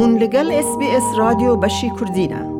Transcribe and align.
هون 0.00 0.18
بی 0.78 0.86
اس 0.86 1.04
رادیو 1.18 1.56
بشی 1.56 1.90
کردینه 2.00 2.50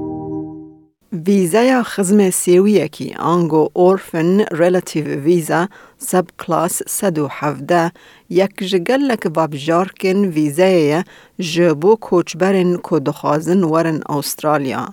ویزای 1.12 1.82
خزم 1.82 2.30
سیویه 2.30 2.88
کی 2.88 3.14
آنگو 3.14 3.68
اورفن 3.72 4.40
ریلیتیو 4.40 5.04
ویزا 5.04 5.68
سب 5.98 6.24
کلاس 6.38 6.82
117 6.86 7.92
یک 8.30 8.50
جگل 8.58 9.00
لک 9.00 9.26
وابجارکن 9.36 10.24
ویزای 10.24 11.02
جبو 11.38 11.96
کوچبرن 11.96 12.76
کو 12.76 12.98
دخوازن 12.98 13.64
ورن 13.64 14.00
استرالیا. 14.08 14.88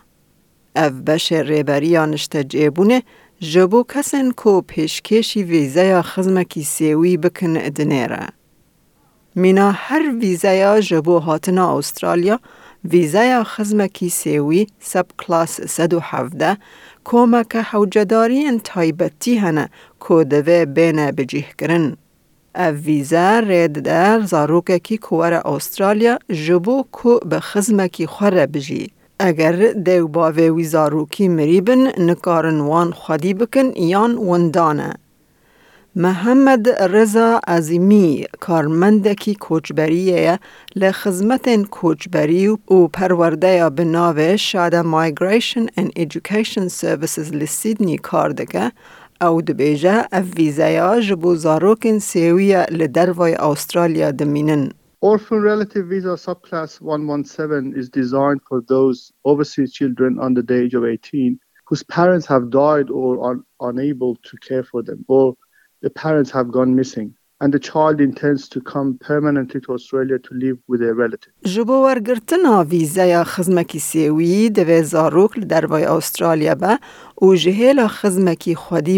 اف 0.76 0.92
بش 0.92 1.32
ریبریا 1.32 2.06
نشته 2.06 2.44
جیبونه 2.44 3.02
جبو 3.40 3.84
کسن 3.84 4.32
کو 4.32 4.62
پیشکشی 4.62 5.44
ویزای 5.44 6.02
خزمکی 6.02 6.64
سیوی 6.64 7.18
بکن 7.18 7.58
ادنیره. 7.58 8.37
مینا 9.38 9.72
هر 9.72 10.16
ویزای 10.22 10.82
جبو 10.82 11.20
هاتنا 11.20 11.78
استرالیا 11.78 12.40
ویزای 12.86 13.44
خزمکی 13.44 14.10
سیوی 14.10 14.68
سب 14.80 15.06
کلاس 15.18 15.62
117 15.62 16.58
کمک 17.06 17.56
حوجداری 17.56 18.60
تایبتی 18.64 19.38
هنه 19.38 19.70
کودوه 20.00 20.66
بین 20.66 21.12
بجیه 21.12 21.46
کرن. 21.58 21.98
او 22.56 22.74
ویزا 22.86 23.40
رید 23.40 23.74
در 23.80 24.22
زاروک 24.22 24.72
کی 24.72 24.98
کوار 24.98 25.34
استرالیا 25.34 26.20
جبو 26.46 26.84
کو 26.92 27.20
به 27.20 27.40
خزمکی 27.40 28.08
خوره 28.08 28.48
بجی. 28.48 28.92
اگر 29.20 29.72
دیو 29.72 30.08
باوی 30.08 30.50
وی 30.50 30.64
زاروکی 30.64 31.28
مریبن 31.28 31.88
نکارن 31.98 32.60
وان 32.60 32.92
خودی 32.92 33.34
بکن 33.34 33.76
یان 33.76 34.16
وندانه. 34.18 34.94
محمد 36.00 36.70
رضا 36.70 37.40
عظیمی 37.48 38.26
کارمندکی 38.40 39.36
کوچبری 39.36 40.38
له 40.76 40.92
خدمت 40.92 41.50
کوچبری 41.72 42.48
او 42.66 42.88
پرورده 42.88 43.48
یا 43.48 43.70
به 43.70 43.84
ناو 43.84 44.38
شاد 44.38 44.76
مایگریشن 44.76 45.66
اند 45.78 45.92
ایجوکیشن 45.96 46.68
سرویسز 46.68 47.34
ل 47.34 47.46
سیدنی 47.46 47.98
کار 47.98 48.30
دګه 48.32 48.72
او 49.22 49.42
د 49.42 49.52
بیجه 49.52 50.06
اف 50.12 50.26
ویزایا 50.38 51.00
جبو 51.00 51.36
زاروکن 51.36 52.00
سیویا 52.00 52.66
ل 52.72 52.88
دروای 52.88 53.36
استرالیا 53.36 54.12
د 54.12 54.22
مینن 54.36 54.70
Orphan 55.02 55.42
relative 55.42 55.86
visa 55.90 56.16
subclass 56.18 56.82
117 56.82 57.74
is 57.76 57.90
designed 57.90 58.42
for 58.50 58.62
those 58.62 59.12
overseas 59.26 59.74
children 59.74 60.20
under 60.20 60.44
the 60.44 60.62
age 60.64 60.76
of 60.76 60.84
18 60.84 61.40
whose 61.68 61.84
parents 61.84 62.28
have 62.28 62.50
died 62.52 62.90
or 62.92 63.12
are 63.28 63.38
unable 63.72 64.16
to 64.30 64.38
care 64.48 64.64
for 64.64 64.84
them 64.84 65.04
or 65.08 65.36
the 65.82 65.90
parents 65.90 66.32
have 66.32 66.52
gone 66.52 66.76
missing 66.76 67.14
and 67.40 67.54
the 67.54 67.60
child 67.60 68.02
intends 68.02 68.50
to 68.50 68.60
come 68.62 68.98
permanently 69.00 69.62
to 69.62 69.74
Australia 69.74 70.18
to 70.20 70.34
live 70.34 70.58
with 70.68 70.82
a 70.82 70.94
relative. 70.94 71.34
Ji 71.46 71.64
bo 71.68 71.84
wergirtina 71.88 72.66
vîzeya 72.72 73.24
xizmekî 73.24 73.80
sêwî 73.80 74.56
divê 74.58 74.82
در 75.50 75.66
وی 75.72 75.86
استرالیا 75.86 76.56
با 76.56 76.74
be 76.78 77.26
û 77.26 77.36
ji 77.36 77.52
hêla 77.52 77.88
xizmekî 77.88 78.54
xwedî. 78.54 78.98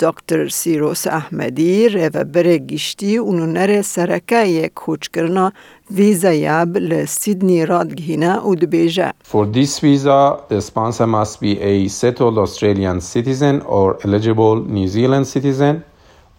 دکتر 0.00 0.48
سیروس 0.48 1.06
احمدی 1.06 1.88
رو 1.88 2.24
بر 2.24 2.56
گشتی 2.56 3.16
اونو 3.16 3.46
نره 3.46 3.82
سرکه 3.82 4.70
کوچ 4.74 5.08
کرنا 5.08 5.52
ویزا 5.90 6.32
یاب 6.32 6.76
لسیدنی 6.76 7.66
رادگهینه 7.66 8.44
او 8.44 8.54
دبیجه. 8.54 9.12
For 9.24 9.44
this 9.46 9.78
visa, 9.78 10.40
the 10.48 10.60
sponsor 10.60 11.06
must 11.06 11.40
be 11.40 11.60
a 11.60 11.88
settled 11.88 12.38
Australian 12.38 13.00
citizen 13.00 13.60
or 13.60 13.98
eligible 14.04 14.56
New 14.76 14.88
Zealand 14.88 15.26
citizen 15.26 15.84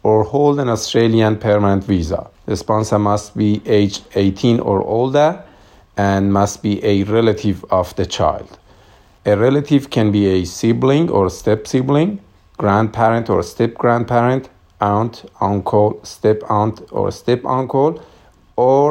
or 0.04 0.24
hold 0.24 0.60
an 0.60 0.70
Australian 0.70 1.36
permanent 1.38 1.84
visa. 1.84 2.28
The 2.46 2.56
sponsor 2.56 3.00
must 3.00 3.36
be 3.36 3.62
aged 3.66 4.04
18 4.16 4.60
or 4.60 4.82
older 4.84 5.44
and 5.98 6.32
must 6.32 6.62
be 6.62 6.84
a 6.84 7.04
relative 7.04 7.66
of 7.72 7.96
the 7.96 8.06
child. 8.06 8.58
A 9.26 9.36
relative 9.36 9.90
can 9.90 10.12
be 10.12 10.28
a 10.28 10.46
sibling 10.46 11.10
or 11.10 11.30
step 11.30 11.66
sibling, 11.66 12.20
grandparent 12.59 13.31
or 13.31 13.43
step 13.43 13.75
grandparent, 13.75 14.49
aunt, 14.81 15.25
uncle, 15.41 16.01
step 16.05 16.39
aunt 16.49 16.83
or 16.91 17.11
step 17.11 17.45
uncle, 17.45 18.03
or 18.57 18.85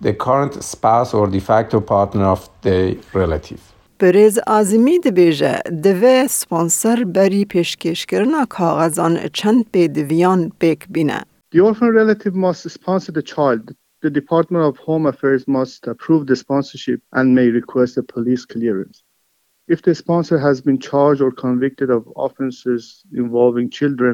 the 0.00 0.12
current 0.12 0.62
spouse 0.62 1.14
or 1.14 1.26
de 1.26 1.40
facto 1.40 1.80
partner 1.80 2.24
of 2.24 2.48
the 2.62 2.98
relative. 3.14 3.60
بریز 3.98 4.38
آزمی 4.46 4.98
دبیجه 4.98 5.62
دوه 5.82 6.26
سپانسر 6.26 7.04
بری 7.04 7.44
پیشکش 7.44 8.06
کرنا 8.06 8.46
کاغذان 8.50 9.18
چند 9.32 9.64
پی 9.72 9.88
دویان 9.88 10.52
بیک 10.58 10.86
بینه. 10.88 11.24
The 11.54 11.60
orphan 11.60 11.90
relative 11.94 12.34
must 12.34 12.70
sponsor 12.70 13.12
the 13.12 13.22
child. 13.22 13.74
The 14.02 14.10
Department 14.10 14.64
of 14.70 14.76
Home 14.88 15.06
Affairs 15.06 15.48
must 15.48 15.86
approve 15.86 16.26
the 16.26 16.36
sponsorship 16.36 17.00
and 17.12 17.34
may 17.34 17.48
request 17.48 17.96
a 17.96 18.02
police 18.02 18.44
clearance. 18.44 19.02
If 19.75 19.79
the 19.87 19.95
sponsor 19.95 20.37
has 20.47 20.57
been 20.67 20.79
charged 20.89 21.21
or 21.25 21.31
convicted 21.45 21.89
of 21.97 22.01
offenses 22.25 22.83
involving 23.23 23.67
children, 23.79 24.13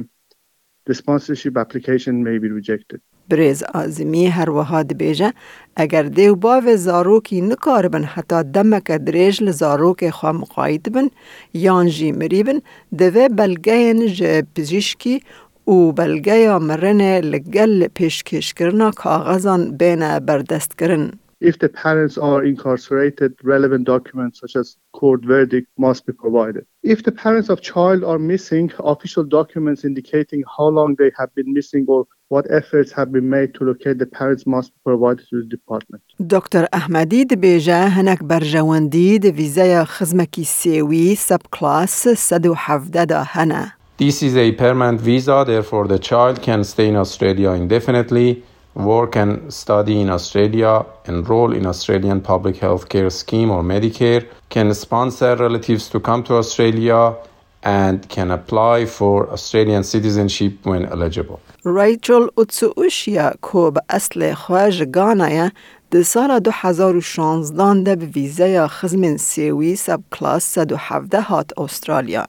the 0.87 0.93
sponsorship 1.01 1.53
application 1.63 2.13
may 2.27 2.37
be 2.37 2.49
rejected. 2.59 3.01
بریز 3.29 3.63
آزمی 3.63 4.27
هر 4.27 4.49
وها 4.49 4.83
دبیجه 4.83 5.33
اگر 5.75 6.03
دیو 6.03 6.35
باو 6.35 6.75
زاروکی 6.75 7.41
نکار 7.41 7.87
بن 7.87 8.03
حتی 8.03 8.43
دمک 8.43 8.91
دریج 8.91 9.43
لزاروک 9.43 10.09
خواه 10.09 10.31
مقاید 10.31 10.91
بن 10.91 11.09
یان 11.53 11.87
جی 11.87 12.11
مریبن 12.11 12.61
دوه 12.97 13.27
بلگین 13.29 14.07
جه 14.07 14.47
پزیشکی 14.55 15.21
و 15.67 15.91
بلگه 15.91 16.57
مرن 16.57 17.01
لگل 17.19 17.87
پیشکش 17.87 18.53
کرنا 18.53 18.91
کاغذان 18.91 19.77
بین 19.77 20.19
بردست 20.19 20.77
کرن. 20.77 21.11
If 21.50 21.58
the 21.58 21.68
parents 21.68 22.16
are 22.18 22.40
incarcerated, 22.44 23.30
relevant 23.42 23.84
documents 23.94 24.38
such 24.42 24.54
as 24.54 24.76
court 24.92 25.20
verdict 25.24 25.66
must 25.76 26.06
be 26.06 26.12
provided. 26.12 26.64
If 26.94 27.02
the 27.02 27.14
parents 27.24 27.48
of 27.48 27.56
child 27.60 28.04
are 28.04 28.20
missing, 28.32 28.70
official 28.78 29.24
documents 29.24 29.84
indicating 29.84 30.44
how 30.56 30.68
long 30.78 30.94
they 31.00 31.10
have 31.18 31.34
been 31.34 31.52
missing 31.52 31.84
or 31.88 32.06
what 32.28 32.44
efforts 32.60 32.92
have 32.98 33.10
been 33.16 33.28
made 33.28 33.50
to 33.56 33.64
locate 33.70 33.98
the 33.98 34.10
parents 34.20 34.46
must 34.46 34.68
be 34.74 34.78
provided 34.90 35.24
to 35.30 35.36
the 35.42 35.48
department. 35.56 36.02
دکتر 36.30 36.66
احمدی 36.72 37.24
دبیجه 37.24 37.88
هنک 37.88 38.22
برجواندی 38.22 39.18
د 39.18 39.26
ویزای 39.26 39.84
خزمکی 39.84 40.44
سیوی 40.44 41.14
سب 41.14 41.40
کلاس 41.52 42.06
117 42.06 43.04
دا 43.04 43.22
هنه. 43.22 43.72
This 43.98 44.22
is 44.22 44.36
a 44.36 44.52
permanent 44.52 45.00
visa, 45.00 45.44
therefore, 45.44 45.86
the 45.86 45.98
child 45.98 46.40
can 46.42 46.64
stay 46.64 46.88
in 46.88 46.96
Australia 46.96 47.50
indefinitely, 47.50 48.42
work 48.77 49.15
and 49.15 49.53
study 49.53 50.01
in 50.01 50.09
Australia, 50.09 50.85
enroll 51.07 51.53
in 51.53 51.65
Australian 51.65 52.21
public 52.21 52.57
health 52.57 52.89
care 52.89 53.09
scheme 53.09 53.49
or 53.51 53.63
Medicare, 53.63 54.25
can 54.49 54.73
sponsor 54.73 55.35
relatives 55.35 55.89
to 55.89 55.99
come 55.99 56.23
to 56.23 56.35
Australia, 56.35 57.15
and 57.63 58.07
can 58.09 58.31
apply 58.31 58.85
for 58.85 59.29
Australian 59.29 59.83
citizenship 59.83 60.53
when 60.63 60.85
eligible. 60.85 61.39
ریچل 61.65 62.27
اتسوشیا 62.37 63.31
کو 63.41 63.71
به 63.71 63.81
اصل 63.89 64.33
خواج 64.33 64.83
گانایا 64.83 65.47
د 65.91 66.01
سال 66.01 66.39
2016 66.39 67.83
ده 67.83 67.95
به 67.95 68.05
ویزای 68.05 68.67
خزمن 68.67 69.17
سیوی 69.17 69.75
سب 69.75 69.99
کلاس 70.11 70.43
117 70.43 71.21
هات 71.21 71.59
استرالیا. 71.59 72.25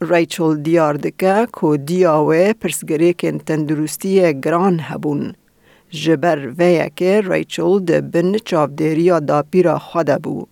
ریچل 0.00 0.56
دیار 0.62 0.94
دکه 0.94 1.46
کو 1.52 1.76
دیاوه 1.76 2.52
پرسگریکن 2.52 3.38
تندرستی 3.38 4.40
گران 4.40 4.80
هبون. 4.80 5.34
جبر 5.90 6.46
ویه 6.58 6.90
که 6.96 7.22
ریچل 7.30 7.78
ده 7.78 8.00
بن 8.00 8.32
چاودیریا 8.38 9.20
دا 9.20 9.42
پیرا 9.50 9.78
خواده 9.78 10.18
بو. 10.18 10.46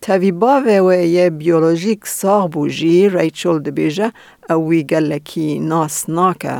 تاویبا 0.00 0.62
و 0.66 0.92
یه 0.92 1.30
بیولوژیک 1.30 2.06
ساغ 2.06 2.50
بوجی 2.50 3.08
ریچل 3.08 3.58
ده 3.58 3.70
بیجه 3.70 4.12
اوی 4.50 4.82
گلکی 4.82 5.58
ناس 5.58 6.10
ناکه. 6.10 6.56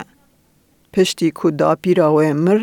پشتی 0.92 1.30
کو 1.30 1.50
دا 1.50 1.74
پیرا 1.82 2.14
و 2.14 2.34
مر 2.34 2.60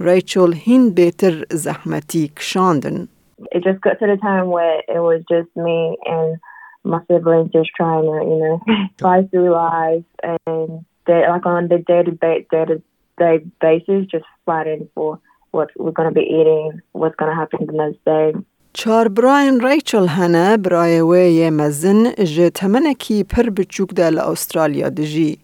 ریچل 0.00 0.52
هین 0.52 0.90
بیتر 0.90 1.44
زحمتی 1.50 2.28
کشاندن. 2.28 3.08
it 3.50 3.64
just 3.64 3.80
got 3.80 3.98
to 3.98 4.06
the 4.06 4.16
time 4.16 4.46
where 4.48 4.80
it 4.88 5.00
was 5.00 5.22
just 5.28 5.48
me 5.56 5.96
and 6.06 6.36
my 6.84 7.00
siblings 7.08 7.50
just 7.52 7.70
trying 7.76 8.04
to, 8.04 8.16
you 8.30 8.38
know, 8.38 8.60
fight 9.00 9.30
through 9.30 9.50
life 9.52 10.04
and 10.46 10.84
they 11.06 11.26
like 11.28 11.46
on 11.46 11.68
the 11.68 11.78
day 11.78 12.02
to 12.02 12.12
day 12.12 12.46
day 12.50 12.64
to 12.64 12.82
day 13.24 13.36
basis, 13.64 14.00
just 14.14 14.30
fighting 14.46 14.82
for 14.94 15.10
what 15.56 15.68
we're 15.80 15.96
gonna 15.98 16.16
be 16.22 16.26
eating, 16.38 16.68
what's 17.00 17.16
gonna 17.20 17.38
happen 17.42 17.60
the 17.70 17.76
next 17.82 18.00
day. 18.12 18.28
چار 18.74 19.08
براین 19.08 19.60
ریچل 19.60 20.06
هنه 20.06 20.56
برای 20.56 21.00
وی 21.00 21.50
مزن 21.50 22.10
جه 22.24 22.50
تمنکی 22.50 23.24
پر 23.24 23.50
بچوک 23.50 23.94
ده 23.94 24.10
لأسترالیا 24.10 24.88
دجی. 24.88 25.38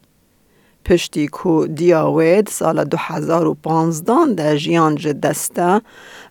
پشتی 0.85 1.27
کو 1.29 1.67
دیاوید 1.67 2.49
سال 2.49 2.85
2015 2.85 4.35
ده 4.37 4.57
جیان 4.57 4.95
جه 4.95 5.13
دسته 5.13 5.81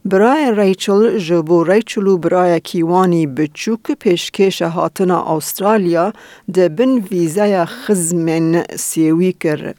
برای 0.05 0.51
ریچل 0.55 1.17
جبو 1.17 1.63
ریچلو 1.63 2.17
برای 2.17 2.59
کیوانی 2.59 3.27
بچوک 3.27 3.91
پیشکش 3.99 4.61
هاتنا 4.61 5.35
استرالیا 5.35 6.13
ده 6.53 6.69
بن 6.69 6.97
ویزای 7.11 7.65
خزمن 7.65 8.63
سیوی 8.75 9.31
کر. 9.31 9.73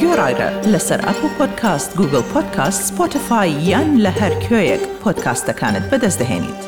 گۆڕایرە 0.00 0.48
لەسەر 0.72 1.00
ئەپ 1.06 1.20
و 1.24 1.28
پۆدکاست 1.38 1.90
گوگل 1.98 2.24
پۆدکاست 2.32 2.80
سپۆتفاای 2.88 3.50
یان 3.70 3.88
لە 4.04 4.12
هەر 4.20 4.32
کوێیەک 4.44 4.82
پۆدکاستەکانت 5.02 5.84
بەدەستدەێنیت. 5.90 6.67